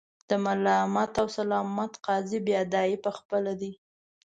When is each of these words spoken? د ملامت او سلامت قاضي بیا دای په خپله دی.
د 0.29 0.31
ملامت 0.45 1.11
او 1.21 1.27
سلامت 1.37 1.91
قاضي 2.05 2.39
بیا 2.47 2.61
دای 2.73 2.91
په 3.03 3.11
خپله 3.17 3.51
دی. 3.61 3.71